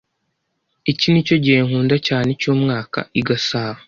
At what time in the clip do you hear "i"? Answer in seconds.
3.19-3.21